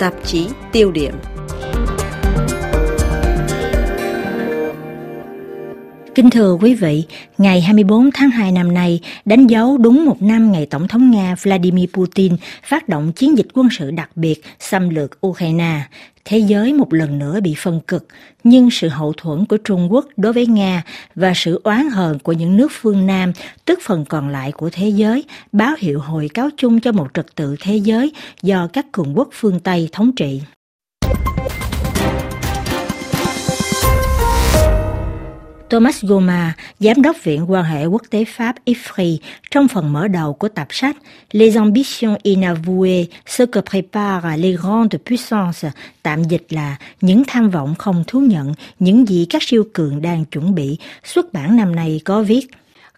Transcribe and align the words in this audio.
tạp 0.00 0.14
chí 0.24 0.48
tiêu 0.72 0.90
điểm. 0.90 1.14
Kính 6.20 6.30
thưa 6.30 6.52
quý 6.60 6.74
vị, 6.74 7.04
ngày 7.38 7.60
24 7.60 8.10
tháng 8.14 8.30
2 8.30 8.52
năm 8.52 8.74
nay 8.74 9.00
đánh 9.24 9.46
dấu 9.46 9.78
đúng 9.78 10.04
một 10.04 10.22
năm 10.22 10.52
ngày 10.52 10.66
Tổng 10.66 10.88
thống 10.88 11.10
Nga 11.10 11.34
Vladimir 11.42 11.90
Putin 11.92 12.36
phát 12.64 12.88
động 12.88 13.12
chiến 13.12 13.38
dịch 13.38 13.46
quân 13.54 13.68
sự 13.70 13.90
đặc 13.90 14.10
biệt 14.14 14.42
xâm 14.58 14.88
lược 14.88 15.26
Ukraine. 15.26 15.80
Thế 16.24 16.38
giới 16.38 16.72
một 16.72 16.92
lần 16.92 17.18
nữa 17.18 17.40
bị 17.40 17.54
phân 17.58 17.80
cực, 17.86 18.06
nhưng 18.44 18.70
sự 18.70 18.88
hậu 18.88 19.12
thuẫn 19.16 19.46
của 19.46 19.56
Trung 19.56 19.92
Quốc 19.92 20.06
đối 20.16 20.32
với 20.32 20.46
Nga 20.46 20.82
và 21.14 21.32
sự 21.34 21.60
oán 21.64 21.90
hờn 21.90 22.18
của 22.18 22.32
những 22.32 22.56
nước 22.56 22.72
phương 22.80 23.06
Nam, 23.06 23.32
tức 23.64 23.78
phần 23.82 24.04
còn 24.04 24.28
lại 24.28 24.52
của 24.52 24.70
thế 24.72 24.88
giới, 24.88 25.24
báo 25.52 25.74
hiệu 25.78 26.00
hồi 26.00 26.28
cáo 26.34 26.48
chung 26.56 26.80
cho 26.80 26.92
một 26.92 27.08
trật 27.14 27.26
tự 27.34 27.56
thế 27.60 27.76
giới 27.76 28.12
do 28.42 28.68
các 28.72 28.86
cường 28.92 29.18
quốc 29.18 29.28
phương 29.32 29.60
Tây 29.60 29.88
thống 29.92 30.12
trị. 30.16 30.40
Thomas 35.70 36.04
Goma, 36.04 36.54
giám 36.80 37.02
đốc 37.02 37.24
Viện 37.24 37.50
quan 37.50 37.64
hệ 37.64 37.84
quốc 37.84 38.02
tế 38.10 38.24
Pháp 38.24 38.56
IFRI, 38.64 39.18
trong 39.50 39.68
phần 39.68 39.92
mở 39.92 40.08
đầu 40.08 40.32
của 40.32 40.48
tập 40.48 40.66
sách 40.70 40.96
Les 41.32 41.56
ambitions 41.56 42.18
inavouées, 42.22 43.06
ce 43.26 43.46
que 43.46 43.60
préparent 43.60 44.36
les 44.38 44.56
grandes 44.62 45.00
puissances, 45.08 45.72
tạm 46.02 46.24
dịch 46.24 46.46
là 46.50 46.76
những 47.00 47.22
tham 47.26 47.50
vọng 47.50 47.74
không 47.78 48.04
thú 48.06 48.20
nhận, 48.20 48.54
những 48.78 49.08
gì 49.08 49.26
các 49.30 49.42
siêu 49.42 49.64
cường 49.72 50.02
đang 50.02 50.24
chuẩn 50.24 50.54
bị, 50.54 50.78
xuất 51.04 51.32
bản 51.32 51.56
năm 51.56 51.76
nay 51.76 52.00
có 52.04 52.22
viết. 52.22 52.46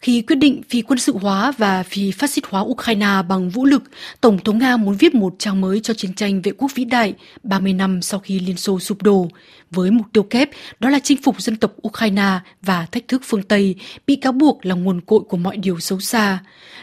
Khi 0.03 0.23
quyết 0.23 0.37
định 0.37 0.63
phi 0.69 0.83
quân 0.83 0.99
sự 0.99 1.19
hóa 1.19 1.53
và 1.59 1.83
phi 1.83 2.11
phát 2.11 2.31
xít 2.31 2.45
hóa 2.49 2.61
Ukraine 2.61 3.23
bằng 3.29 3.51
vũ 3.51 3.65
lực, 3.65 3.83
Tổng 4.21 4.39
thống 4.39 4.59
Nga 4.59 4.77
muốn 4.77 4.97
viết 4.97 5.15
một 5.15 5.35
trang 5.39 5.61
mới 5.61 5.81
cho 5.81 5.95
chiến 5.95 6.15
tranh 6.15 6.43
vệ 6.43 6.53
quốc 6.53 6.71
vĩ 6.75 6.85
đại 6.85 7.15
30 7.43 7.73
năm 7.73 8.03
sau 8.03 8.21
khi 8.21 8.41
Liên 8.41 8.57
Xô 8.57 8.79
sụp 8.79 9.03
đổ, 9.03 9.29
với 9.71 9.91
mục 9.91 10.07
tiêu 10.13 10.23
kép 10.23 10.51
đó 10.81 10.89
là 10.89 10.99
chinh 10.99 11.23
phục 11.23 11.41
dân 11.41 11.57
tộc 11.57 11.73
Ukraine 11.89 12.39
và 12.63 12.87
thách 12.93 13.09
thức 13.09 13.23
phương 13.25 13.43
Tây 13.43 13.75
bị 14.07 14.17
cáo 14.17 14.33
buộc 14.33 14.67
là 14.67 14.75
nguồn 14.75 15.01
cội 15.01 15.21
của 15.29 15.37
mọi 15.37 15.57
điều 15.57 15.81
xấu 15.81 16.01
xa. 16.01 16.39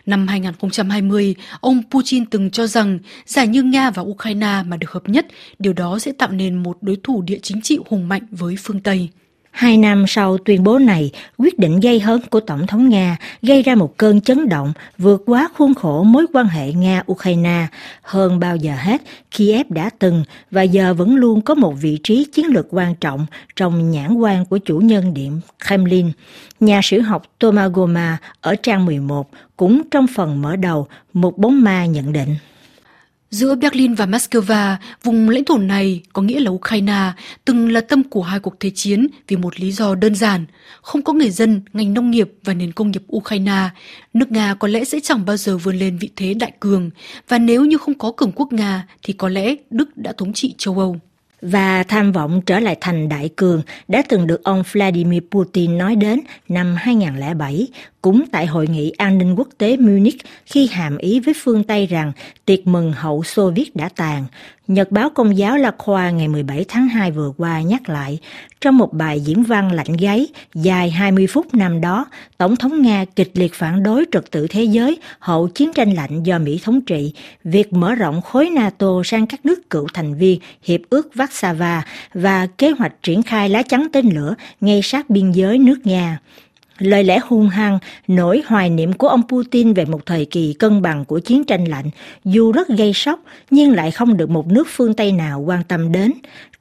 Năm 0.06 0.28
2020, 0.28 1.36
ông 1.60 1.82
Putin 1.92 2.26
từng 2.26 2.52
cho 2.52 2.68
rằng 2.68 3.00
giả 3.26 3.44
như 3.44 3.64
Nga 3.64 3.92
và 3.92 4.02
Ukraine 4.02 4.64
mà 4.68 4.78
được 4.78 4.92
hợp 4.92 5.10
nhất, 5.10 5.28
điều 5.60 5.74
đó 5.74 6.00
sẽ 6.00 6.12
tạo 6.12 6.32
nên 6.32 6.56
một 6.64 6.78
đối 6.82 6.98
thủ 7.04 7.22
địa 7.22 7.40
chính 7.44 7.62
trị 7.62 7.80
hùng 7.90 8.08
mạnh 8.08 8.24
với 8.32 8.56
phương 8.60 8.82
Tây. 8.82 9.10
Hai 9.52 9.78
năm 9.78 10.06
sau 10.08 10.38
tuyên 10.38 10.64
bố 10.64 10.80
này, 10.80 11.12
quyết 11.38 11.60
định 11.60 11.80
gây 11.80 12.00
hấn 12.00 12.20
của 12.30 12.40
Tổng 12.40 12.68
thống 12.68 12.90
Nga 12.90 13.18
gây 13.42 13.64
ra 13.64 13.76
một 13.76 13.98
cơn 13.98 14.22
chấn 14.22 14.50
động 14.50 14.74
vượt 14.98 15.24
quá 15.26 15.50
khuôn 15.58 15.74
khổ 15.74 16.04
mối 16.04 16.26
quan 16.34 16.48
hệ 16.48 16.72
Nga-Ukraine. 16.72 17.66
Hơn 18.02 18.40
bao 18.40 18.56
giờ 18.56 18.74
hết, 18.78 19.02
Kiev 19.32 19.68
đã 19.70 19.90
từng 20.00 20.24
và 20.52 20.62
giờ 20.62 20.94
vẫn 20.94 21.16
luôn 21.16 21.42
có 21.42 21.56
một 21.56 21.74
vị 21.82 22.00
trí 22.04 22.26
chiến 22.34 22.46
lược 22.46 22.68
quan 22.70 22.96
trọng 22.96 23.26
trong 23.56 23.92
nhãn 23.92 24.14
quan 24.14 24.46
của 24.46 24.58
chủ 24.58 24.78
nhân 24.78 25.14
điểm 25.14 25.40
Kremlin. 25.68 26.12
Nhà 26.60 26.80
sử 26.84 27.02
học 27.02 27.24
Tomagoma 27.40 28.18
ở 28.42 28.56
trang 28.56 28.86
11 28.86 29.30
cũng 29.58 29.82
trong 29.92 30.08
phần 30.16 30.42
mở 30.42 30.56
đầu 30.56 30.88
một 31.14 31.38
bóng 31.38 31.64
ma 31.64 31.86
nhận 31.86 32.14
định. 32.14 32.36
Giữa 33.32 33.56
Berlin 33.56 33.94
và 33.94 34.06
Moscow, 34.06 34.76
vùng 35.04 35.30
lãnh 35.30 35.44
thổ 35.44 35.58
này 35.58 36.02
có 36.14 36.22
nghĩa 36.22 36.40
là 36.40 36.52
Ukraine, 36.52 37.12
từng 37.46 37.72
là 37.72 37.82
tâm 37.82 38.04
của 38.04 38.24
hai 38.24 38.40
cuộc 38.40 38.60
thế 38.60 38.70
chiến 38.76 39.08
vì 39.28 39.38
một 39.38 39.60
lý 39.60 39.72
do 39.72 39.96
đơn 39.96 40.16
giản. 40.16 40.46
Không 40.82 41.02
có 41.02 41.14
người 41.14 41.30
dân, 41.30 41.62
ngành 41.74 41.94
nông 41.94 42.12
nghiệp 42.12 42.32
và 42.44 42.54
nền 42.54 42.72
công 42.72 42.92
nghiệp 42.92 43.04
Ukraine, 43.16 43.70
nước 44.14 44.32
Nga 44.32 44.54
có 44.54 44.68
lẽ 44.68 44.84
sẽ 44.84 45.00
chẳng 45.04 45.26
bao 45.26 45.38
giờ 45.38 45.58
vươn 45.58 45.76
lên 45.80 45.98
vị 45.98 46.10
thế 46.16 46.34
đại 46.34 46.52
cường. 46.60 46.90
Và 47.28 47.38
nếu 47.38 47.66
như 47.66 47.78
không 47.78 47.98
có 47.98 48.12
cường 48.12 48.32
quốc 48.32 48.54
Nga 48.54 48.88
thì 49.04 49.14
có 49.14 49.30
lẽ 49.30 49.56
Đức 49.70 49.98
đã 49.98 50.14
thống 50.18 50.34
trị 50.34 50.56
châu 50.58 50.80
Âu 50.80 51.00
và 51.42 51.84
tham 51.84 52.12
vọng 52.12 52.42
trở 52.46 52.60
lại 52.60 52.78
thành 52.82 53.10
đại 53.10 53.30
cường 53.36 53.62
đã 53.88 54.04
từng 54.10 54.28
được 54.28 54.44
ông 54.44 54.64
Vladimir 54.72 55.24
Putin 55.32 55.78
nói 55.78 55.96
đến 55.96 56.20
năm 56.48 56.76
2007, 56.78 57.68
cũng 58.02 58.26
tại 58.32 58.46
Hội 58.46 58.68
nghị 58.68 58.92
An 58.98 59.18
ninh 59.18 59.36
quốc 59.36 59.48
tế 59.58 59.78
Munich 59.78 60.22
khi 60.46 60.68
hàm 60.68 60.98
ý 60.98 61.20
với 61.20 61.34
phương 61.44 61.64
Tây 61.64 61.88
rằng 61.88 62.12
tiệc 62.46 62.68
mừng 62.68 62.94
hậu 62.94 63.24
Xô 63.24 63.52
Viết 63.56 63.76
đã 63.76 63.90
tàn. 63.96 64.26
Nhật 64.68 64.92
báo 64.92 65.10
Công 65.10 65.38
giáo 65.38 65.58
La 65.58 65.72
Khoa 65.78 66.10
ngày 66.10 66.28
17 66.28 66.66
tháng 66.68 66.88
2 66.88 67.12
vừa 67.12 67.32
qua 67.38 67.62
nhắc 67.62 67.90
lại, 67.90 68.20
trong 68.62 68.78
một 68.78 68.94
bài 68.94 69.20
diễn 69.20 69.44
văn 69.44 69.72
lạnh 69.72 69.94
gáy 70.00 70.28
dài 70.54 70.90
20 70.90 71.28
phút 71.28 71.54
năm 71.54 71.82
đó, 71.82 72.06
Tổng 72.38 72.56
thống 72.56 72.82
Nga 72.82 73.06
kịch 73.16 73.32
liệt 73.34 73.54
phản 73.54 73.84
đối 73.84 74.06
trật 74.12 74.32
tự 74.32 74.48
thế 74.48 74.64
giới 74.64 74.98
hậu 75.20 75.48
chiến 75.48 75.74
tranh 75.74 75.94
lạnh 75.94 76.24
do 76.24 76.40
Mỹ 76.40 76.60
thống 76.64 76.82
trị, 76.82 77.14
việc 77.44 77.74
mở 77.74 77.96
rộng 77.96 78.22
khối 78.22 78.50
NATO 78.50 79.02
sang 79.06 79.28
các 79.28 79.46
nước 79.46 79.70
cựu 79.70 79.88
thành 79.94 80.16
viên 80.16 80.40
Hiệp 80.64 80.82
ước 80.90 81.10
Warsaw 81.16 81.82
và 82.14 82.48
kế 82.48 82.70
hoạch 82.70 83.04
triển 83.04 83.24
khai 83.24 83.50
lá 83.50 83.64
chắn 83.64 83.88
tên 83.94 84.10
lửa 84.16 84.36
ngay 84.62 84.82
sát 84.84 85.10
biên 85.10 85.32
giới 85.32 85.58
nước 85.58 85.80
Nga. 85.84 86.20
Lời 86.80 87.04
lẽ 87.04 87.20
hung 87.28 87.50
hăng, 87.50 87.80
nỗi 88.08 88.44
hoài 88.48 88.70
niệm 88.70 88.94
của 88.94 89.08
ông 89.08 89.22
Putin 89.28 89.74
về 89.74 89.86
một 89.86 90.06
thời 90.06 90.26
kỳ 90.26 90.54
cân 90.54 90.82
bằng 90.82 91.06
của 91.06 91.20
chiến 91.20 91.44
tranh 91.44 91.66
lạnh, 91.66 91.90
dù 92.26 92.52
rất 92.52 92.68
gây 92.68 92.94
sốc 92.94 93.20
nhưng 93.52 93.72
lại 93.72 93.92
không 93.92 94.18
được 94.18 94.30
một 94.30 94.48
nước 94.48 94.68
phương 94.70 94.94
Tây 94.94 95.12
nào 95.12 95.40
quan 95.40 95.64
tâm 95.64 95.92
đến. 95.92 96.14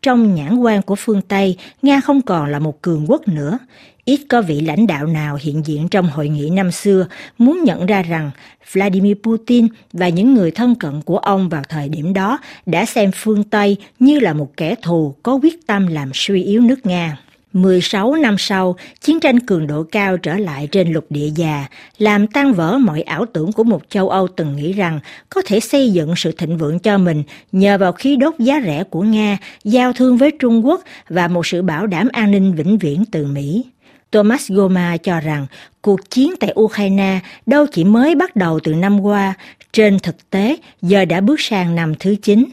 Trong 0.03 0.35
nhãn 0.35 0.59
quan 0.59 0.83
của 0.83 0.95
phương 0.95 1.23
Tây, 1.23 1.57
Nga 1.83 2.01
không 2.01 2.23
còn 2.23 2.47
là 2.47 2.59
một 2.59 2.83
cường 2.83 3.05
quốc 3.09 3.29
nữa. 3.29 3.59
Ít 4.05 4.21
có 4.29 4.43
vị 4.43 4.61
lãnh 4.61 4.87
đạo 4.87 5.07
nào 5.07 5.39
hiện 5.41 5.63
diện 5.67 5.89
trong 5.89 6.07
hội 6.07 6.29
nghị 6.29 6.51
năm 6.51 6.71
xưa 6.71 7.07
muốn 7.39 7.65
nhận 7.65 7.87
ra 7.87 8.03
rằng 8.03 8.31
Vladimir 8.73 9.17
Putin 9.23 9.67
và 9.93 10.09
những 10.09 10.35
người 10.35 10.51
thân 10.51 10.75
cận 10.75 11.03
của 11.03 11.19
ông 11.19 11.49
vào 11.49 11.63
thời 11.69 11.89
điểm 11.89 12.13
đó 12.13 12.39
đã 12.67 12.85
xem 12.85 13.11
phương 13.15 13.45
Tây 13.45 13.77
như 13.99 14.21
là 14.21 14.33
một 14.33 14.57
kẻ 14.57 14.75
thù 14.83 15.15
có 15.23 15.39
quyết 15.43 15.67
tâm 15.67 15.87
làm 15.87 16.11
suy 16.15 16.43
yếu 16.43 16.61
nước 16.61 16.87
Nga. 16.87 17.17
16 17.63 18.15
năm 18.15 18.37
sau, 18.39 18.77
chiến 19.01 19.21
tranh 19.21 19.41
cường 19.41 19.67
độ 19.67 19.83
cao 19.83 20.17
trở 20.17 20.35
lại 20.35 20.69
trên 20.73 20.93
lục 20.93 21.07
địa 21.11 21.31
già, 21.35 21.67
làm 21.99 22.27
tan 22.27 22.53
vỡ 22.53 22.79
mọi 22.79 23.03
ảo 23.03 23.27
tưởng 23.33 23.53
của 23.53 23.65
một 23.65 23.83
châu 23.89 24.09
Âu 24.09 24.29
từng 24.29 24.57
nghĩ 24.57 24.73
rằng 24.73 25.01
có 25.31 25.43
thể 25.47 25.61
xây 25.61 25.93
dựng 25.93 26.17
sự 26.17 26.33
thịnh 26.33 26.59
vượng 26.59 26.79
cho 26.79 26.99
mình 26.99 27.23
nhờ 27.53 27.79
vào 27.79 27.93
khí 27.93 28.17
đốt 28.17 28.35
giá 28.39 28.61
rẻ 28.65 28.85
của 28.85 29.03
Nga, 29.03 29.39
giao 29.65 29.93
thương 29.93 30.17
với 30.17 30.31
Trung 30.31 30.67
Quốc 30.67 30.83
và 31.09 31.29
một 31.29 31.47
sự 31.47 31.63
bảo 31.63 31.87
đảm 31.87 32.09
an 32.13 32.31
ninh 32.31 32.55
vĩnh 32.55 32.79
viễn 32.79 33.05
từ 33.05 33.27
Mỹ. 33.27 33.65
Thomas 34.13 34.51
Goma 34.51 34.97
cho 34.97 35.21
rằng 35.21 35.47
cuộc 35.83 36.11
chiến 36.11 36.35
tại 36.41 36.53
Ukraine 36.61 37.21
đâu 37.47 37.67
chỉ 37.73 37.85
mới 37.85 38.15
bắt 38.15 38.37
đầu 38.37 38.61
từ 38.61 38.75
năm 38.75 39.01
qua, 39.01 39.35
trên 39.73 39.99
thực 39.99 40.31
tế 40.31 40.57
giờ 40.83 41.05
đã 41.05 41.21
bước 41.21 41.41
sang 41.41 41.75
năm 41.75 41.95
thứ 41.99 42.17
9. 42.23 42.45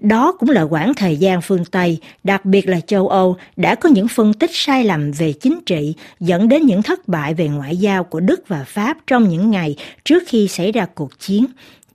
Đó 0.00 0.32
cũng 0.38 0.50
là 0.50 0.62
quãng 0.62 0.94
thời 0.94 1.16
gian 1.16 1.42
phương 1.42 1.64
Tây, 1.64 1.98
đặc 2.24 2.44
biệt 2.44 2.68
là 2.68 2.80
châu 2.80 3.08
Âu, 3.08 3.36
đã 3.56 3.74
có 3.74 3.88
những 3.88 4.08
phân 4.08 4.34
tích 4.34 4.50
sai 4.52 4.84
lầm 4.84 5.12
về 5.12 5.32
chính 5.32 5.60
trị, 5.66 5.94
dẫn 6.20 6.48
đến 6.48 6.66
những 6.66 6.82
thất 6.82 7.08
bại 7.08 7.34
về 7.34 7.48
ngoại 7.48 7.76
giao 7.76 8.04
của 8.04 8.20
Đức 8.20 8.48
và 8.48 8.64
Pháp 8.64 8.98
trong 9.06 9.28
những 9.28 9.50
ngày 9.50 9.76
trước 10.04 10.22
khi 10.26 10.48
xảy 10.48 10.72
ra 10.72 10.86
cuộc 10.94 11.18
chiến. 11.18 11.46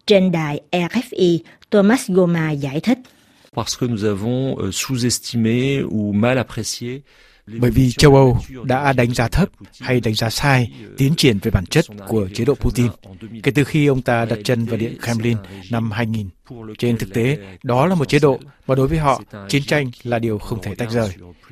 Trên 0.07 0.31
đài 0.31 0.61
RFI, 0.71 1.39
Thomas 1.71 2.09
Goma 2.09 2.51
giải 2.51 2.79
thích. 2.79 2.97
Parce 3.55 3.77
que 3.79 3.87
nous 3.87 4.03
avons 4.03 4.57
euh, 4.57 4.71
sous-estimé 4.71 5.83
ou 5.83 6.13
mal 6.13 6.37
apprécié 6.37 7.01
bởi 7.47 7.71
vì 7.71 7.91
châu 7.91 8.15
Âu 8.15 8.37
đã 8.63 8.93
đánh 8.93 9.13
giá 9.13 9.27
thấp 9.27 9.49
hay 9.79 9.99
đánh 9.99 10.13
giá 10.13 10.29
sai 10.29 10.73
tiến 10.97 11.13
triển 11.17 11.39
về 11.41 11.51
bản 11.51 11.65
chất 11.65 11.85
của 12.07 12.27
chế 12.33 12.45
độ 12.45 12.55
Putin 12.55 12.87
kể 13.43 13.51
từ 13.55 13.63
khi 13.63 13.87
ông 13.87 14.01
ta 14.01 14.25
đặt 14.25 14.39
chân 14.43 14.65
vào 14.65 14.77
Điện 14.77 14.97
Kremlin 15.03 15.37
năm 15.71 15.91
2000. 15.91 16.29
Trên 16.77 16.97
thực 16.97 17.13
tế, 17.13 17.37
đó 17.63 17.85
là 17.85 17.95
một 17.95 18.09
chế 18.09 18.19
độ 18.19 18.39
và 18.65 18.75
đối 18.75 18.87
với 18.87 18.97
họ, 18.97 19.21
chiến 19.49 19.63
tranh 19.63 19.91
là 20.03 20.19
điều 20.19 20.37
không 20.37 20.61
thể 20.61 20.75
tách 20.75 20.91
rời. 20.91 21.09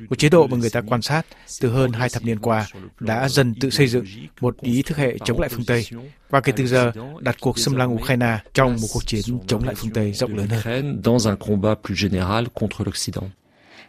Một 0.08 0.18
chế 0.18 0.28
độ 0.28 0.46
mà 0.46 0.56
người 0.56 0.70
ta 0.70 0.80
quan 0.80 1.02
sát 1.02 1.26
từ 1.60 1.70
hơn 1.70 1.92
hai 1.92 2.08
thập 2.08 2.24
niên 2.24 2.38
qua 2.38 2.66
đã 3.00 3.28
dần 3.28 3.54
tự 3.54 3.70
xây 3.70 3.86
dựng 3.86 4.04
một 4.40 4.60
ý 4.60 4.82
thức 4.82 4.98
hệ 4.98 5.18
chống 5.24 5.40
lại 5.40 5.48
phương 5.48 5.64
Tây 5.64 5.86
và 6.30 6.40
kể 6.40 6.52
từ 6.56 6.66
giờ 6.66 6.92
đặt 7.20 7.36
cuộc 7.40 7.58
xâm 7.58 7.76
lăng 7.76 7.94
Ukraine 7.94 8.38
trong 8.54 8.76
một 8.82 8.88
cuộc 8.92 9.06
chiến 9.06 9.20
chống 9.46 9.64
lại 9.64 9.74
phương 9.74 9.92
Tây 9.92 10.12
rộng 10.12 10.36
lớn 10.36 10.48
hơn. 10.48 11.00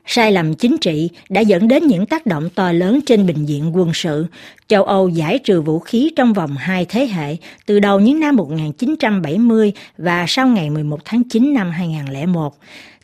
Sai 0.06 0.31
lầm 0.31 0.54
chính 0.54 0.78
trị 0.78 1.10
đã 1.30 1.42
dẫn 1.42 1.68
đến 1.68 1.88
những 1.88 2.06
tác 2.06 2.25
động 2.25 2.50
to 2.56 2.72
lớn 2.72 3.00
trên 3.06 3.25
bình 3.25 3.46
diện 3.46 3.75
quân 3.75 3.92
sự. 3.94 4.25
Châu 4.68 4.84
Âu 4.84 5.10
giải 5.10 5.40
trừ 5.40 5.62
vũ 5.62 5.80
khí 5.80 6.12
trong 6.16 6.34
vòng 6.34 6.56
hai 6.57 6.86
thế 6.86 7.07
hệ, 7.07 7.36
từ 7.66 7.80
đầu 7.80 8.00
những 8.00 8.19
năm 8.19 8.36
1970 8.36 9.72
và 9.98 10.25
sau 10.28 10.48
ngày 10.48 10.69
11 10.69 11.00
tháng 11.06 11.24
9 11.30 11.54
năm 11.54 11.72
2001. 11.72 12.54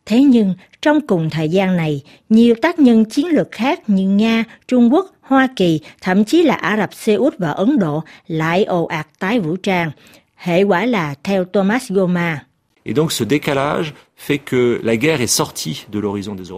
Thế 0.05 0.23
nhưng, 0.23 0.53
trong 0.81 1.07
cùng 1.07 1.29
thời 1.29 1.49
gian 1.49 1.77
này, 1.77 2.01
nhiều 2.29 2.55
tác 2.61 2.79
nhân 2.79 3.05
chiến 3.05 3.27
lược 3.27 3.51
khác 3.51 3.89
như 3.89 4.09
Nga, 4.09 4.43
Trung 4.67 4.93
Quốc, 4.93 5.05
Hoa 5.21 5.47
Kỳ, 5.55 5.79
thậm 6.01 6.23
chí 6.23 6.43
là 6.43 6.55
Ả 6.55 6.77
Rập 6.77 6.93
Xê 6.93 7.13
Út 7.13 7.37
và 7.37 7.51
Ấn 7.51 7.79
Độ 7.79 8.03
lại 8.27 8.63
ồ 8.63 8.85
ạt 8.85 9.07
tái 9.19 9.39
vũ 9.39 9.55
trang. 9.55 9.91
Hệ 10.35 10.63
quả 10.63 10.85
là, 10.85 11.15
theo 11.23 11.45
Thomas 11.45 11.91
Goma, 11.91 12.45
Et 12.83 12.93
donc 12.93 13.11
ce 13.11 13.23
décalage 13.23 13.93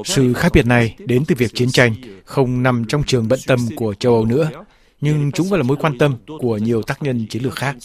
sự 0.05 0.33
khác 0.33 0.51
biệt 0.53 0.65
này 0.65 0.95
đến 0.99 1.23
từ 1.27 1.35
việc 1.37 1.51
chiến 1.53 1.71
tranh 1.71 1.95
không 2.25 2.63
nằm 2.63 2.85
trong 2.85 3.03
trường 3.03 3.27
bận 3.27 3.39
tâm 3.47 3.59
của 3.75 3.93
châu 3.93 4.13
Âu 4.13 4.25
nữa. 4.25 4.49
nhưng 5.01 5.31
chúng 5.31 5.49
vẫn 5.49 5.59
là 5.59 5.63
mối 5.63 5.77
quan 5.77 5.97
tâm 5.97 6.15
của 6.39 6.57
nhiều 6.57 6.81
tác 6.81 7.03
nhân 7.03 7.25
chiến 7.29 7.43
lược 7.43 7.55
khác. 7.55 7.75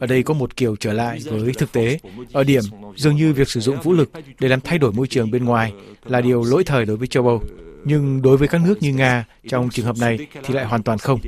Ở 0.00 0.06
đây 0.06 0.22
có 0.22 0.34
một 0.34 0.56
kiểu 0.56 0.76
trở 0.76 0.92
lại 0.92 1.18
với 1.24 1.52
thực 1.52 1.72
tế, 1.72 1.98
ở 2.32 2.44
điểm 2.44 2.62
dường 2.96 3.16
như 3.16 3.32
việc 3.32 3.48
sử 3.48 3.60
dụng 3.60 3.80
vũ 3.80 3.92
lực 3.92 4.10
để 4.40 4.48
làm 4.48 4.60
thay 4.60 4.78
đổi 4.78 4.92
môi 4.92 5.06
trường 5.06 5.30
bên 5.30 5.44
ngoài 5.44 5.72
là 6.04 6.20
điều 6.20 6.42
lỗi 6.42 6.64
thời 6.64 6.84
đối 6.84 6.96
với 6.96 7.06
châu 7.08 7.28
Âu. 7.28 7.42
Nhưng 7.84 8.22
đối 8.22 8.36
với 8.36 8.48
các 8.48 8.60
nước 8.60 8.82
như 8.82 8.92
Nga, 8.92 9.24
trong 9.48 9.70
trường 9.70 9.86
hợp 9.86 9.96
này 10.00 10.18
thì 10.44 10.54
lại 10.54 10.64
hoàn 10.64 10.82
toàn 10.82 10.98
không. 10.98 11.20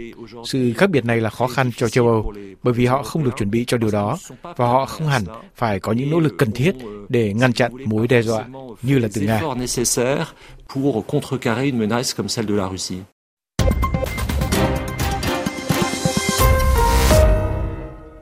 Sự 0.44 0.72
khác 0.72 0.90
biệt 0.90 1.04
này 1.04 1.20
là 1.20 1.30
khó 1.30 1.46
khăn 1.46 1.70
cho 1.76 1.88
châu 1.88 2.08
Âu, 2.08 2.32
bởi 2.62 2.74
vì 2.74 2.86
họ 2.86 3.02
không 3.02 3.24
được 3.24 3.30
chuẩn 3.38 3.50
bị 3.50 3.64
cho 3.66 3.76
điều 3.76 3.90
đó, 3.90 4.18
và 4.42 4.66
họ 4.66 4.86
không 4.86 5.06
hẳn 5.06 5.24
phải 5.54 5.80
có 5.80 5.92
những 5.92 6.10
nỗ 6.10 6.20
lực 6.20 6.34
cần 6.38 6.52
thiết 6.52 6.74
để 7.08 7.32
ngăn 7.34 7.52
chặn 7.52 7.72
mối 7.84 8.08
đe 8.08 8.22
dọa 8.22 8.44
như 8.82 8.98
là 8.98 9.08
từ 9.14 9.20
Nga. 9.20 9.40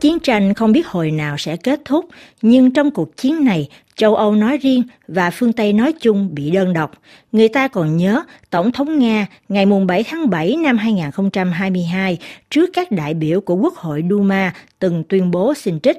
Chiến 0.00 0.18
tranh 0.18 0.54
không 0.54 0.72
biết 0.72 0.86
hồi 0.86 1.10
nào 1.10 1.38
sẽ 1.38 1.56
kết 1.56 1.80
thúc, 1.84 2.04
nhưng 2.42 2.70
trong 2.70 2.90
cuộc 2.90 3.16
chiến 3.16 3.44
này, 3.44 3.68
châu 3.96 4.14
Âu 4.14 4.34
nói 4.34 4.56
riêng 4.56 4.82
và 5.08 5.30
phương 5.30 5.52
Tây 5.52 5.72
nói 5.72 5.92
chung 5.92 6.34
bị 6.34 6.50
đơn 6.50 6.72
độc. 6.72 6.92
Người 7.32 7.48
ta 7.48 7.68
còn 7.68 7.96
nhớ 7.96 8.22
Tổng 8.50 8.72
thống 8.72 8.98
Nga 8.98 9.26
ngày 9.48 9.66
7 9.86 10.02
tháng 10.02 10.30
7 10.30 10.56
năm 10.56 10.78
2022 10.78 12.18
trước 12.50 12.70
các 12.72 12.90
đại 12.90 13.14
biểu 13.14 13.40
của 13.40 13.54
Quốc 13.54 13.74
hội 13.74 14.04
Duma 14.10 14.54
từng 14.78 15.04
tuyên 15.08 15.30
bố 15.30 15.54
xin 15.54 15.80
trích. 15.80 15.96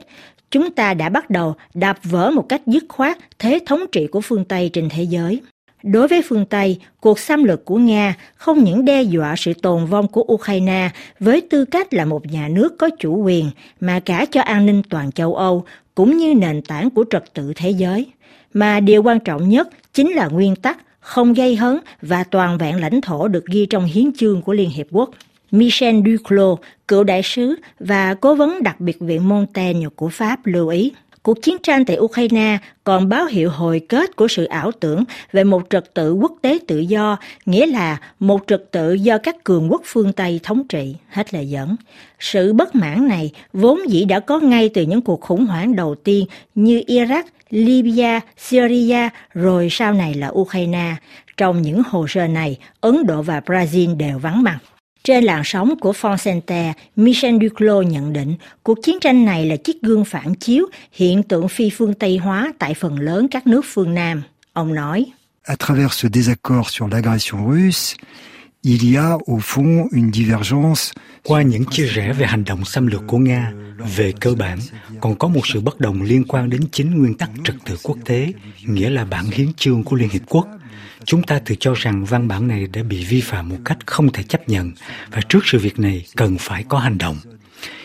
Chúng 0.51 0.71
ta 0.71 0.94
đã 0.94 1.09
bắt 1.09 1.30
đầu 1.30 1.56
đạp 1.74 2.00
vỡ 2.04 2.31
một 2.31 2.45
cách 2.50 2.62
dứt 2.65 2.83
khoát 2.89 3.18
thế 3.39 3.59
thống 3.65 3.81
trị 3.92 4.07
của 4.07 4.21
phương 4.21 4.45
Tây 4.45 4.69
trên 4.74 4.89
thế 4.89 5.04
giới. 5.04 5.42
Đối 5.83 6.07
với 6.07 6.22
phương 6.22 6.45
Tây, 6.45 6.80
cuộc 7.00 7.19
xâm 7.19 7.44
lược 7.44 7.66
của 7.66 7.78
Nga 7.78 8.16
không 8.36 8.63
những 8.63 8.86
đe 8.86 9.04
dọa 9.04 9.36
sự 9.38 9.54
tồn 9.54 9.86
vong 9.86 10.07
của 10.07 10.25
Ukraine 10.33 10.89
với 11.19 11.42
tư 11.42 11.66
cách 11.66 11.94
là 11.94 12.06
một 12.06 12.25
nhà 12.25 12.48
nước 12.48 12.78
có 12.78 12.89
chủ 13.00 13.18
quyền, 13.18 13.50
mà 13.80 14.00
cả 14.00 14.25
cho 14.31 14.42
an 14.42 14.66
ninh 14.66 14.81
toàn 14.89 15.12
châu 15.12 15.36
Âu, 15.36 15.63
cũng 15.95 16.18
như 16.18 16.33
nền 16.33 16.62
tảng 16.62 16.89
của 16.89 17.06
trật 17.10 17.33
tự 17.33 17.54
thế 17.56 17.69
giới. 17.69 18.07
Mà 18.54 18.80
điều 18.80 19.04
quan 19.04 19.19
trọng 19.19 19.50
nhất 19.50 19.69
chính 19.94 20.12
là 20.12 20.28
nguyên 20.28 20.56
tắc 20.56 20.78
không 21.00 21.33
gây 21.33 21.56
hấn 21.56 21.78
và 22.01 22.24
toàn 22.24 22.57
vẹn 22.57 22.81
lãnh 22.81 23.01
thổ 23.01 23.28
được 23.28 23.45
ghi 23.45 23.66
trong 23.66 23.86
hiến 23.86 24.13
chương 24.13 24.42
của 24.42 24.54
Liên 24.54 24.69
Hiệp 24.69 24.88
Quốc. 24.92 25.10
Michel 25.51 25.95
Duclos, 26.06 26.60
cựu 26.88 27.04
đại 27.04 27.24
sứ 27.24 27.56
và 27.80 28.13
cố 28.13 28.36
vấn 28.36 28.63
đặc 28.63 28.80
biệt 28.80 29.00
viện 29.00 29.30
Montaigne 29.30 29.88
của 29.95 30.10
Pháp 30.10 30.45
lưu 30.45 30.68
ý. 30.68 30.92
Cuộc 31.23 31.41
chiến 31.41 31.57
tranh 31.63 31.85
tại 31.85 31.97
Ukraine 32.00 32.57
còn 32.83 33.09
báo 33.09 33.25
hiệu 33.25 33.50
hồi 33.50 33.81
kết 33.89 34.15
của 34.15 34.27
sự 34.27 34.45
ảo 34.45 34.71
tưởng 34.71 35.03
về 35.31 35.44
một 35.44 35.63
trật 35.69 35.94
tự 35.94 36.13
quốc 36.13 36.31
tế 36.41 36.59
tự 36.68 36.79
do, 36.79 37.18
nghĩa 37.45 37.65
là 37.65 37.97
một 38.19 38.41
trật 38.47 38.71
tự 38.71 38.94
do 38.94 39.18
các 39.18 39.44
cường 39.44 39.71
quốc 39.71 39.81
phương 39.85 40.13
Tây 40.13 40.39
thống 40.44 40.63
trị. 40.69 40.95
Hết 41.09 41.33
lời 41.33 41.50
dẫn. 41.50 41.75
Sự 42.19 42.53
bất 42.53 42.75
mãn 42.75 43.07
này 43.07 43.31
vốn 43.53 43.79
dĩ 43.89 44.06
đã 44.06 44.19
có 44.19 44.39
ngay 44.39 44.69
từ 44.73 44.81
những 44.81 45.01
cuộc 45.01 45.21
khủng 45.21 45.45
hoảng 45.45 45.75
đầu 45.75 45.95
tiên 45.95 46.25
như 46.56 46.81
Iraq, 46.88 47.23
Libya, 47.50 48.19
Syria, 48.38 49.09
rồi 49.33 49.68
sau 49.71 49.94
này 49.94 50.13
là 50.13 50.27
Ukraine. 50.27 50.95
Trong 51.38 51.62
những 51.62 51.81
hồ 51.89 52.06
sơ 52.09 52.27
này, 52.27 52.57
Ấn 52.81 53.06
Độ 53.06 53.21
và 53.21 53.41
Brazil 53.45 53.97
đều 53.97 54.19
vắng 54.19 54.44
mặt. 54.44 54.59
Trên 55.03 55.24
làn 55.24 55.42
sóng 55.45 55.80
của 55.80 55.92
Fonseca, 56.01 56.74
Michel 56.95 57.38
Duclos 57.42 57.88
nhận 57.88 58.13
định 58.13 58.36
cuộc 58.63 58.77
chiến 58.83 59.00
tranh 59.00 59.25
này 59.25 59.45
là 59.45 59.56
chiếc 59.56 59.81
gương 59.81 60.06
phản 60.06 60.36
chiếu 60.36 60.65
hiện 60.92 61.24
tượng 61.24 61.48
phi 61.48 61.69
phương 61.69 61.94
Tây 61.94 62.18
hóa 62.18 62.53
tại 62.59 62.74
phần 62.74 63.00
lớn 63.00 63.27
các 63.27 63.48
nước 63.48 63.62
phương 63.65 63.94
Nam. 63.94 64.24
Ông 64.53 64.75
nói, 64.75 65.06
À 65.44 65.56
travers 65.56 66.03
ce 66.03 66.07
désaccord 66.13 66.68
sur 66.69 66.88
l'agression 66.94 67.39
russe, 67.51 67.95
il 68.63 68.92
y 68.92 68.98
a 68.98 69.18
au 69.28 69.40
fond 69.40 69.88
une 69.92 70.12
divergence 70.13 70.94
qua 71.24 71.42
những 71.42 71.66
chia 71.66 71.86
rẽ 71.86 72.13
về 72.13 72.25
hành 72.25 72.44
động 72.44 72.66
xâm 72.66 72.88
lược 72.88 73.02
của 73.08 73.18
Nga, 73.18 73.52
về 73.96 74.13
cơ 74.19 74.36
bản 74.36 74.60
còn 75.02 75.16
có 75.16 75.28
một 75.28 75.48
sự 75.48 75.62
bất 75.62 75.80
đồng 75.80 76.02
liên 76.02 76.24
quan 76.28 76.50
đến 76.50 76.62
chính 76.72 76.98
nguyên 76.98 77.13
tắc 77.13 77.30
trật 77.44 77.56
tự 77.66 77.78
quốc 77.84 77.98
tế, 78.06 78.34
nghĩa 78.66 78.90
là 78.90 79.06
bản 79.06 79.25
hiến 79.25 79.54
chương 79.54 79.84
của 79.84 79.96
Liên 79.96 80.10
Hiệp 80.10 80.22
Quốc 80.30 80.48
Chúng 81.06 81.24
ta 81.24 81.40
tự 81.40 81.56
cho 81.60 81.74
rằng 81.74 82.06
văn 82.06 82.28
bản 82.28 82.48
này 82.48 82.68
đã 82.68 82.84
bị 82.84 83.06
vi 83.06 83.22
phạm 83.22 83.50
một 83.50 83.58
cách 83.66 83.78
không 83.86 84.12
thể 84.12 84.24
chấp 84.24 84.50
nhận 84.50 84.72
và 85.12 85.22
trước 85.30 85.40
sự 85.46 85.60
việc 85.60 85.80
này 85.80 86.06
cần 86.16 86.38
phải 86.40 86.64
có 86.64 86.80
hành 86.80 86.98
động. 86.98 87.18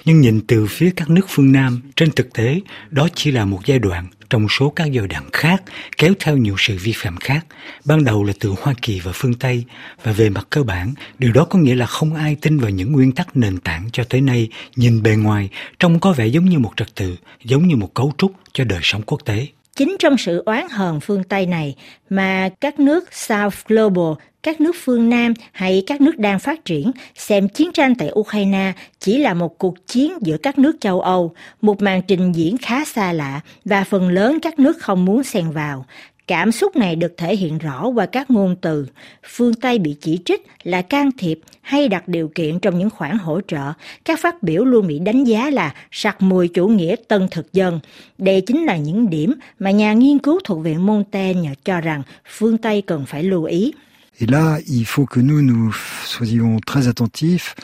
Nhưng 0.04 0.20
nhìn 0.20 0.40
từ 0.46 0.66
phía 0.66 0.90
các 0.96 1.10
nước 1.10 1.26
phương 1.28 1.52
Nam, 1.52 1.82
trên 1.96 2.10
thực 2.10 2.32
tế, 2.32 2.60
đó 2.90 3.08
chỉ 3.14 3.30
là 3.30 3.44
một 3.44 3.60
giai 3.66 3.78
đoạn 3.78 4.06
trong 4.30 4.46
số 4.48 4.70
các 4.70 4.92
giai 4.92 5.06
đoạn 5.06 5.24
khác 5.32 5.62
kéo 5.96 6.12
theo 6.20 6.36
nhiều 6.36 6.54
sự 6.58 6.76
vi 6.82 6.92
phạm 6.96 7.16
khác, 7.16 7.46
ban 7.84 8.04
đầu 8.04 8.24
là 8.24 8.32
từ 8.40 8.54
Hoa 8.60 8.74
Kỳ 8.82 9.00
và 9.00 9.12
phương 9.14 9.34
Tây, 9.34 9.64
và 10.02 10.12
về 10.12 10.28
mặt 10.28 10.46
cơ 10.50 10.62
bản, 10.62 10.94
điều 11.18 11.32
đó 11.32 11.44
có 11.44 11.58
nghĩa 11.58 11.74
là 11.74 11.86
không 11.86 12.14
ai 12.14 12.36
tin 12.40 12.58
vào 12.58 12.70
những 12.70 12.92
nguyên 12.92 13.12
tắc 13.12 13.36
nền 13.36 13.58
tảng 13.58 13.88
cho 13.92 14.04
tới 14.04 14.20
nay, 14.20 14.48
nhìn 14.76 15.02
bề 15.02 15.16
ngoài, 15.16 15.48
trông 15.78 16.00
có 16.00 16.12
vẻ 16.12 16.26
giống 16.26 16.44
như 16.44 16.58
một 16.58 16.72
trật 16.76 16.94
tự, 16.94 17.16
giống 17.44 17.68
như 17.68 17.76
một 17.76 17.94
cấu 17.94 18.12
trúc 18.18 18.32
cho 18.52 18.64
đời 18.64 18.80
sống 18.82 19.02
quốc 19.06 19.20
tế. 19.24 19.46
Chính 19.76 19.96
trong 19.98 20.16
sự 20.18 20.42
oán 20.46 20.66
hờn 20.70 21.00
phương 21.00 21.24
Tây 21.24 21.46
này 21.46 21.74
mà 22.10 22.48
các 22.60 22.78
nước 22.78 23.14
South 23.14 23.54
Global, 23.68 24.24
các 24.46 24.60
nước 24.60 24.76
phương 24.78 25.08
Nam 25.10 25.34
hay 25.52 25.82
các 25.86 26.00
nước 26.00 26.18
đang 26.18 26.38
phát 26.38 26.64
triển 26.64 26.90
xem 27.14 27.48
chiến 27.48 27.72
tranh 27.72 27.94
tại 27.94 28.10
Ukraine 28.18 28.72
chỉ 29.00 29.18
là 29.18 29.34
một 29.34 29.58
cuộc 29.58 29.86
chiến 29.86 30.12
giữa 30.20 30.36
các 30.36 30.58
nước 30.58 30.76
châu 30.80 31.00
Âu, 31.00 31.34
một 31.60 31.82
màn 31.82 32.02
trình 32.02 32.32
diễn 32.32 32.56
khá 32.58 32.84
xa 32.84 33.12
lạ 33.12 33.40
và 33.64 33.84
phần 33.84 34.08
lớn 34.08 34.38
các 34.42 34.58
nước 34.58 34.78
không 34.78 35.04
muốn 35.04 35.24
xen 35.24 35.50
vào. 35.50 35.86
Cảm 36.26 36.52
xúc 36.52 36.76
này 36.76 36.96
được 36.96 37.14
thể 37.16 37.36
hiện 37.36 37.58
rõ 37.58 37.88
qua 37.88 38.06
các 38.06 38.30
ngôn 38.30 38.56
từ. 38.60 38.86
Phương 39.24 39.54
Tây 39.54 39.78
bị 39.78 39.96
chỉ 40.00 40.18
trích 40.24 40.46
là 40.62 40.82
can 40.82 41.10
thiệp 41.18 41.40
hay 41.60 41.88
đặt 41.88 42.08
điều 42.08 42.28
kiện 42.28 42.58
trong 42.58 42.78
những 42.78 42.90
khoản 42.90 43.18
hỗ 43.18 43.40
trợ. 43.48 43.72
Các 44.04 44.20
phát 44.20 44.42
biểu 44.42 44.64
luôn 44.64 44.86
bị 44.86 44.98
đánh 44.98 45.24
giá 45.24 45.50
là 45.50 45.74
sặc 45.90 46.22
mùi 46.22 46.48
chủ 46.48 46.68
nghĩa 46.68 46.96
tân 47.08 47.28
thực 47.30 47.52
dân. 47.52 47.80
Đây 48.18 48.40
chính 48.40 48.64
là 48.64 48.76
những 48.76 49.10
điểm 49.10 49.34
mà 49.58 49.70
nhà 49.70 49.92
nghiên 49.92 50.18
cứu 50.18 50.40
thuộc 50.44 50.62
viện 50.64 50.86
Montaigne 50.86 51.50
cho 51.64 51.80
rằng 51.80 52.02
phương 52.28 52.58
Tây 52.58 52.82
cần 52.82 53.04
phải 53.06 53.22
lưu 53.22 53.44
ý. 53.44 53.72
Et 54.20 54.26
là, 54.26 54.58
il 54.66 54.84
faut 54.84 55.06
que 55.06 55.20
nous 55.20 55.42
nous 55.42 55.74
soyons 56.04 56.58
très 56.60 56.88
attentifs 56.88 57.54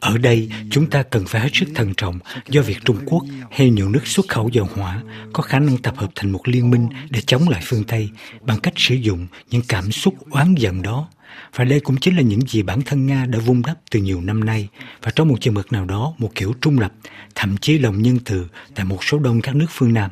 ở 0.00 0.18
đây, 0.18 0.50
chúng 0.70 0.90
ta 0.90 1.02
cần 1.02 1.24
phải 1.26 1.40
hết 1.40 1.48
sức 1.52 1.66
thận 1.74 1.94
trọng 1.96 2.18
do 2.48 2.62
việc 2.62 2.78
Trung 2.84 2.98
Quốc 3.06 3.24
hay 3.50 3.70
nhiều 3.70 3.88
nước 3.88 4.06
xuất 4.06 4.28
khẩu 4.28 4.48
dầu 4.48 4.68
hỏa 4.74 5.02
có 5.32 5.42
khả 5.42 5.58
năng 5.58 5.78
tập 5.78 5.94
hợp 5.96 6.10
thành 6.14 6.30
một 6.30 6.48
liên 6.48 6.70
minh 6.70 6.88
để 7.10 7.20
chống 7.20 7.48
lại 7.48 7.62
phương 7.64 7.84
Tây 7.84 8.10
bằng 8.40 8.60
cách 8.60 8.74
sử 8.76 8.94
dụng 8.94 9.26
những 9.50 9.62
cảm 9.68 9.92
xúc 9.92 10.14
oán 10.30 10.54
giận 10.54 10.82
đó. 10.82 11.08
Và 11.54 11.64
đây 11.64 11.80
cũng 11.80 11.96
chính 11.96 12.16
là 12.16 12.22
những 12.22 12.40
gì 12.48 12.62
bản 12.62 12.82
thân 12.82 13.06
Nga 13.06 13.26
đã 13.26 13.38
vun 13.38 13.62
đắp 13.66 13.78
từ 13.90 14.00
nhiều 14.00 14.20
năm 14.20 14.44
nay 14.44 14.68
và 15.02 15.10
trong 15.10 15.28
một 15.28 15.40
chừng 15.40 15.54
mực 15.54 15.72
nào 15.72 15.84
đó 15.84 16.14
một 16.18 16.30
kiểu 16.34 16.54
trung 16.60 16.78
lập, 16.78 16.92
thậm 17.34 17.56
chí 17.56 17.78
lòng 17.78 18.02
nhân 18.02 18.18
từ 18.24 18.46
tại 18.74 18.84
một 18.84 19.04
số 19.04 19.18
đông 19.18 19.40
các 19.40 19.56
nước 19.56 19.66
phương 19.70 19.94
Nam. 19.94 20.10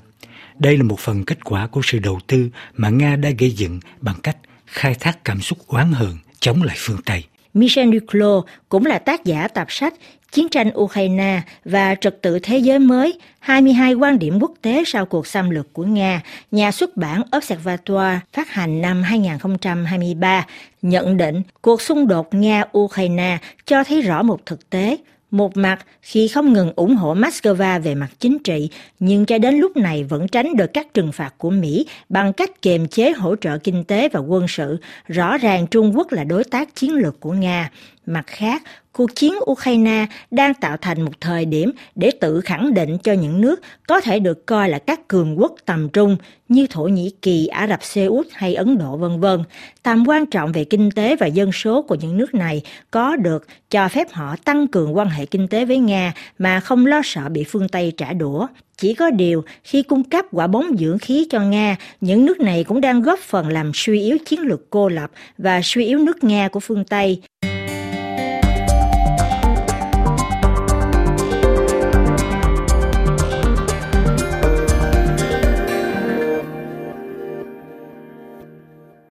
Đây 0.58 0.76
là 0.76 0.82
một 0.82 0.98
phần 0.98 1.24
kết 1.24 1.44
quả 1.44 1.66
của 1.66 1.80
sự 1.84 1.98
đầu 1.98 2.18
tư 2.26 2.48
mà 2.76 2.88
Nga 2.88 3.16
đã 3.16 3.30
gây 3.38 3.50
dựng 3.50 3.80
bằng 4.00 4.16
cách 4.22 4.36
khai 4.66 4.94
thác 4.94 5.24
cảm 5.24 5.40
xúc 5.40 5.58
oán 5.66 5.92
hờn 5.92 6.16
chống 6.40 6.62
lại 6.62 6.76
phương 6.78 7.00
Tây. 7.04 7.24
Michel 7.54 7.90
Duclos 7.94 8.44
cũng 8.68 8.86
là 8.86 8.98
tác 8.98 9.24
giả 9.24 9.48
tập 9.48 9.66
sách 9.70 9.94
Chiến 10.32 10.48
tranh 10.48 10.70
Ukraine 10.80 11.42
và 11.64 11.94
Trật 11.94 12.22
tự 12.22 12.38
Thế 12.38 12.58
giới 12.58 12.78
mới, 12.78 13.18
22 13.38 13.94
quan 13.94 14.18
điểm 14.18 14.38
quốc 14.40 14.52
tế 14.62 14.82
sau 14.86 15.06
cuộc 15.06 15.26
xâm 15.26 15.50
lược 15.50 15.72
của 15.72 15.84
Nga, 15.84 16.20
nhà 16.50 16.72
xuất 16.72 16.96
bản 16.96 17.22
Observatoire 17.36 18.20
phát 18.32 18.50
hành 18.50 18.82
năm 18.82 19.02
2023, 19.02 20.46
nhận 20.82 21.16
định 21.16 21.42
cuộc 21.60 21.82
xung 21.82 22.06
đột 22.06 22.34
Nga-Ukraine 22.34 23.36
cho 23.66 23.84
thấy 23.84 24.02
rõ 24.02 24.22
một 24.22 24.46
thực 24.46 24.70
tế– 24.70 24.96
một 25.34 25.56
mặt, 25.56 25.86
khi 26.02 26.28
không 26.28 26.52
ngừng 26.52 26.72
ủng 26.76 26.96
hộ 26.96 27.14
Moscow 27.14 27.80
về 27.80 27.94
mặt 27.94 28.08
chính 28.18 28.38
trị, 28.38 28.70
nhưng 28.98 29.26
cho 29.26 29.38
đến 29.38 29.54
lúc 29.54 29.76
này 29.76 30.04
vẫn 30.04 30.28
tránh 30.28 30.56
được 30.56 30.72
các 30.72 30.94
trừng 30.94 31.12
phạt 31.12 31.34
của 31.38 31.50
Mỹ 31.50 31.86
bằng 32.08 32.32
cách 32.32 32.62
kiềm 32.62 32.88
chế 32.88 33.12
hỗ 33.12 33.36
trợ 33.36 33.58
kinh 33.58 33.84
tế 33.84 34.08
và 34.08 34.20
quân 34.20 34.48
sự. 34.48 34.78
Rõ 35.08 35.38
ràng 35.38 35.66
Trung 35.66 35.96
Quốc 35.96 36.12
là 36.12 36.24
đối 36.24 36.44
tác 36.44 36.74
chiến 36.74 36.94
lược 36.94 37.20
của 37.20 37.32
Nga. 37.32 37.70
Mặt 38.06 38.26
khác, 38.26 38.62
cuộc 38.92 39.14
chiến 39.14 39.34
Ukraine 39.50 40.06
đang 40.30 40.54
tạo 40.54 40.76
thành 40.76 41.02
một 41.02 41.20
thời 41.20 41.44
điểm 41.44 41.70
để 41.94 42.10
tự 42.20 42.40
khẳng 42.40 42.74
định 42.74 42.98
cho 42.98 43.12
những 43.12 43.40
nước 43.40 43.60
có 43.86 44.00
thể 44.00 44.18
được 44.18 44.46
coi 44.46 44.68
là 44.68 44.78
các 44.78 45.08
cường 45.08 45.40
quốc 45.40 45.54
tầm 45.64 45.88
trung 45.88 46.16
như 46.48 46.66
Thổ 46.70 46.82
Nhĩ 46.82 47.10
Kỳ, 47.22 47.46
Ả 47.46 47.66
Rập 47.66 47.84
Xê 47.84 48.04
Út 48.04 48.26
hay 48.32 48.54
Ấn 48.54 48.78
Độ 48.78 48.96
vân 48.96 49.20
vân. 49.20 49.40
Tầm 49.82 50.08
quan 50.08 50.26
trọng 50.26 50.52
về 50.52 50.64
kinh 50.64 50.90
tế 50.90 51.16
và 51.16 51.26
dân 51.26 51.52
số 51.52 51.82
của 51.82 51.94
những 51.94 52.16
nước 52.16 52.34
này 52.34 52.62
có 52.90 53.16
được 53.16 53.46
cho 53.70 53.88
phép 53.88 54.12
họ 54.12 54.36
tăng 54.44 54.66
cường 54.66 54.96
quan 54.96 55.08
hệ 55.08 55.26
kinh 55.26 55.48
tế 55.48 55.64
với 55.64 55.78
Nga 55.78 56.12
mà 56.38 56.60
không 56.60 56.86
lo 56.86 57.00
sợ 57.04 57.28
bị 57.28 57.44
phương 57.44 57.68
Tây 57.68 57.92
trả 57.96 58.12
đũa. 58.12 58.46
Chỉ 58.76 58.94
có 58.94 59.10
điều, 59.10 59.44
khi 59.64 59.82
cung 59.82 60.04
cấp 60.04 60.24
quả 60.32 60.46
bóng 60.46 60.76
dưỡng 60.78 60.98
khí 60.98 61.26
cho 61.30 61.40
Nga, 61.40 61.76
những 62.00 62.24
nước 62.24 62.40
này 62.40 62.64
cũng 62.64 62.80
đang 62.80 63.02
góp 63.02 63.18
phần 63.18 63.48
làm 63.48 63.70
suy 63.74 64.02
yếu 64.02 64.18
chiến 64.26 64.40
lược 64.40 64.70
cô 64.70 64.88
lập 64.88 65.10
và 65.38 65.60
suy 65.64 65.84
yếu 65.84 65.98
nước 65.98 66.24
Nga 66.24 66.48
của 66.48 66.60
phương 66.60 66.84
Tây. 66.84 67.22